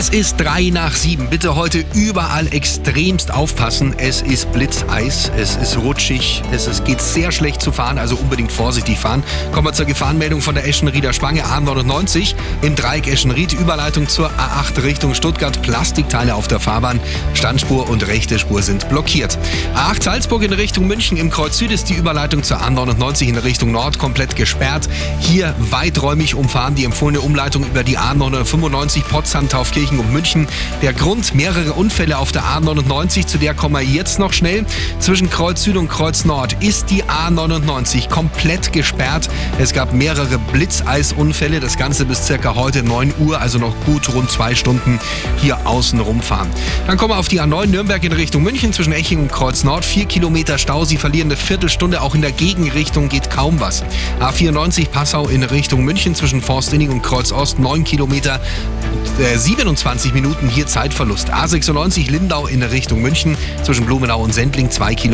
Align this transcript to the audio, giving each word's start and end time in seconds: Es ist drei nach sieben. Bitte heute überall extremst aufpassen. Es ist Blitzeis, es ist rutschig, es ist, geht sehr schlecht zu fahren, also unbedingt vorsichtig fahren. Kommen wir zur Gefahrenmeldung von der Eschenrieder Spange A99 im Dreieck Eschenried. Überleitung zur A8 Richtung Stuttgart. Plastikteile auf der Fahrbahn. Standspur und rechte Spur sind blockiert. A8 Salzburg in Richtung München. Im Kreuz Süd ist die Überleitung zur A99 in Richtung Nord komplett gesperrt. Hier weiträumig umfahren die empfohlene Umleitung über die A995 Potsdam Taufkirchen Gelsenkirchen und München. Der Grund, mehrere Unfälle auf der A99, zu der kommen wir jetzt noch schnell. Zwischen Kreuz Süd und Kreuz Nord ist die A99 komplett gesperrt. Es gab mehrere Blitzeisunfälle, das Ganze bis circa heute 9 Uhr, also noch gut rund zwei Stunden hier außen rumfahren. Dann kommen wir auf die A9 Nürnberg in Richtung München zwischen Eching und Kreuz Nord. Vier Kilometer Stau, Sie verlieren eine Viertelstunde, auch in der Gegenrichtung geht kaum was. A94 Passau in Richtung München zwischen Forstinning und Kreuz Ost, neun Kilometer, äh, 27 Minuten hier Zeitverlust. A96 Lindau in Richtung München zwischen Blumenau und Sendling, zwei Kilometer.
Es 0.00 0.08
ist 0.08 0.40
drei 0.40 0.70
nach 0.72 0.94
sieben. 0.94 1.28
Bitte 1.28 1.56
heute 1.56 1.84
überall 1.92 2.46
extremst 2.54 3.34
aufpassen. 3.34 3.94
Es 3.98 4.22
ist 4.22 4.50
Blitzeis, 4.50 5.30
es 5.36 5.56
ist 5.56 5.76
rutschig, 5.76 6.42
es 6.52 6.66
ist, 6.66 6.86
geht 6.86 7.02
sehr 7.02 7.30
schlecht 7.30 7.60
zu 7.60 7.70
fahren, 7.70 7.98
also 7.98 8.16
unbedingt 8.16 8.50
vorsichtig 8.50 8.98
fahren. 8.98 9.22
Kommen 9.52 9.66
wir 9.66 9.74
zur 9.74 9.84
Gefahrenmeldung 9.84 10.40
von 10.40 10.54
der 10.54 10.66
Eschenrieder 10.66 11.12
Spange 11.12 11.44
A99 11.44 12.34
im 12.62 12.76
Dreieck 12.76 13.08
Eschenried. 13.08 13.52
Überleitung 13.52 14.08
zur 14.08 14.30
A8 14.30 14.82
Richtung 14.82 15.12
Stuttgart. 15.12 15.60
Plastikteile 15.60 16.34
auf 16.34 16.48
der 16.48 16.60
Fahrbahn. 16.60 16.98
Standspur 17.34 17.90
und 17.90 18.06
rechte 18.06 18.38
Spur 18.38 18.62
sind 18.62 18.88
blockiert. 18.88 19.36
A8 19.74 20.02
Salzburg 20.02 20.42
in 20.44 20.54
Richtung 20.54 20.86
München. 20.86 21.18
Im 21.18 21.28
Kreuz 21.28 21.58
Süd 21.58 21.72
ist 21.72 21.90
die 21.90 21.94
Überleitung 21.94 22.42
zur 22.42 22.62
A99 22.62 23.26
in 23.26 23.36
Richtung 23.36 23.70
Nord 23.70 23.98
komplett 23.98 24.34
gesperrt. 24.34 24.88
Hier 25.18 25.54
weiträumig 25.58 26.34
umfahren 26.34 26.74
die 26.74 26.84
empfohlene 26.86 27.20
Umleitung 27.20 27.64
über 27.64 27.84
die 27.84 27.98
A995 27.98 29.02
Potsdam 29.02 29.50
Taufkirchen 29.50 29.89
Gelsenkirchen 29.90 29.98
und 29.98 30.12
München. 30.12 30.46
Der 30.82 30.92
Grund, 30.92 31.34
mehrere 31.34 31.72
Unfälle 31.72 32.18
auf 32.18 32.32
der 32.32 32.44
A99, 32.44 33.26
zu 33.26 33.38
der 33.38 33.54
kommen 33.54 33.74
wir 33.74 33.82
jetzt 33.82 34.18
noch 34.18 34.32
schnell. 34.32 34.64
Zwischen 34.98 35.28
Kreuz 35.30 35.62
Süd 35.62 35.76
und 35.76 35.88
Kreuz 35.88 36.24
Nord 36.24 36.56
ist 36.60 36.90
die 36.90 37.04
A99 37.04 38.08
komplett 38.08 38.72
gesperrt. 38.72 39.28
Es 39.58 39.72
gab 39.72 39.92
mehrere 39.92 40.38
Blitzeisunfälle, 40.38 41.60
das 41.60 41.76
Ganze 41.76 42.04
bis 42.04 42.26
circa 42.26 42.54
heute 42.54 42.82
9 42.82 43.14
Uhr, 43.18 43.40
also 43.40 43.58
noch 43.58 43.74
gut 43.84 44.12
rund 44.14 44.30
zwei 44.30 44.54
Stunden 44.54 45.00
hier 45.38 45.66
außen 45.66 46.00
rumfahren. 46.00 46.48
Dann 46.86 46.96
kommen 46.96 47.12
wir 47.12 47.18
auf 47.18 47.28
die 47.28 47.40
A9 47.40 47.66
Nürnberg 47.66 48.02
in 48.04 48.12
Richtung 48.12 48.42
München 48.42 48.72
zwischen 48.72 48.92
Eching 48.92 49.20
und 49.20 49.32
Kreuz 49.32 49.64
Nord. 49.64 49.84
Vier 49.84 50.06
Kilometer 50.06 50.58
Stau, 50.58 50.84
Sie 50.84 50.96
verlieren 50.96 51.28
eine 51.28 51.36
Viertelstunde, 51.36 52.00
auch 52.00 52.14
in 52.14 52.22
der 52.22 52.32
Gegenrichtung 52.32 53.08
geht 53.08 53.30
kaum 53.30 53.60
was. 53.60 53.82
A94 54.20 54.88
Passau 54.88 55.28
in 55.28 55.42
Richtung 55.42 55.84
München 55.84 56.14
zwischen 56.14 56.40
Forstinning 56.42 56.90
und 56.90 57.02
Kreuz 57.02 57.32
Ost, 57.32 57.58
neun 57.58 57.84
Kilometer, 57.84 58.40
äh, 59.18 59.38
27 59.70 60.14
Minuten 60.14 60.48
hier 60.48 60.66
Zeitverlust. 60.66 61.32
A96 61.32 62.10
Lindau 62.10 62.48
in 62.48 62.60
Richtung 62.60 63.02
München 63.02 63.36
zwischen 63.62 63.86
Blumenau 63.86 64.20
und 64.20 64.34
Sendling, 64.34 64.68
zwei 64.68 64.96
Kilometer. 64.96 65.00